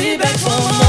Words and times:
be 0.00 0.16
back 0.16 0.38
for 0.38 0.79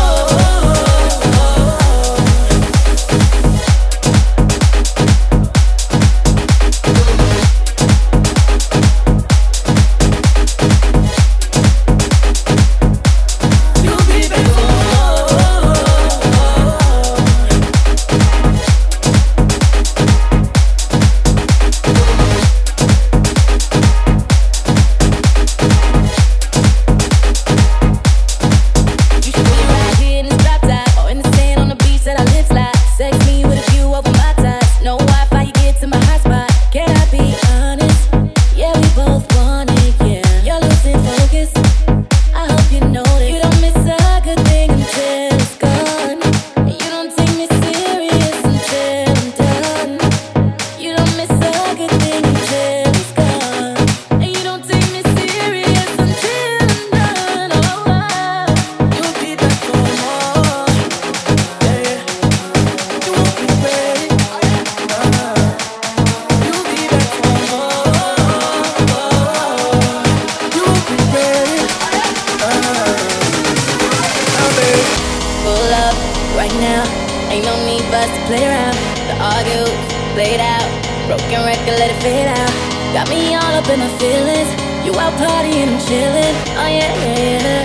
play 78.32 78.48
around. 78.48 78.78
The 79.12 79.16
argues 79.20 79.76
played 80.16 80.40
out. 80.40 80.70
Broken 81.08 81.44
record, 81.44 81.76
let 81.82 81.92
it 81.92 82.00
fade 82.00 82.32
out. 82.32 82.54
Got 82.96 83.10
me 83.12 83.36
all 83.36 83.54
up 83.60 83.68
in 83.68 83.80
my 83.84 83.92
feelings. 84.00 84.50
You 84.86 84.92
out 85.04 85.12
partying, 85.20 85.68
I'm 85.68 85.80
chilling. 85.84 86.36
Oh 86.56 86.70
yeah, 86.80 86.94
yeah, 87.04 87.44
yeah. 87.44 87.64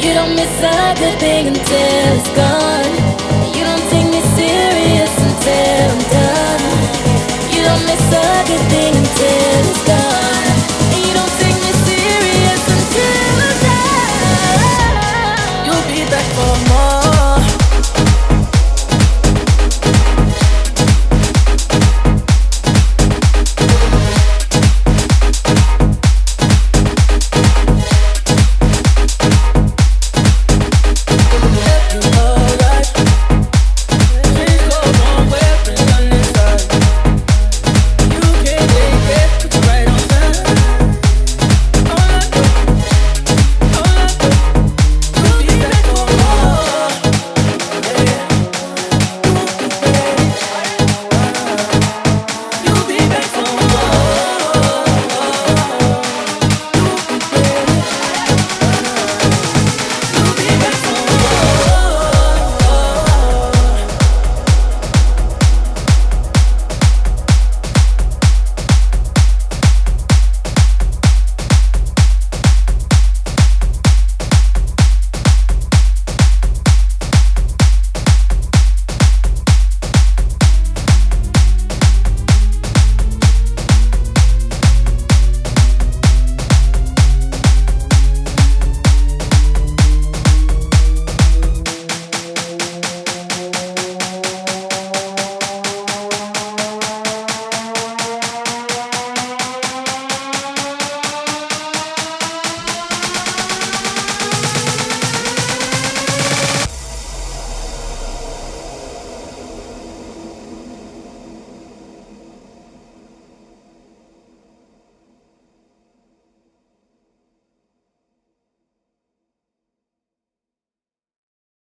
You 0.00 0.10
don't 0.16 0.32
miss 0.40 0.54
a 0.64 0.96
good 0.96 1.16
thing 1.20 1.48
until 1.52 2.08
it's 2.16 2.32
gone. 2.32 2.92
You 3.52 3.62
don't 3.68 3.86
take 3.92 4.08
me 4.08 4.20
serious 4.40 5.12
until 5.28 5.84
I'm 5.92 6.02
done. 6.16 6.64
You 7.52 7.60
don't 7.68 7.84
miss 7.84 8.04
a 8.24 8.28
good 8.48 8.64
thing 8.72 8.92
until. 8.96 9.69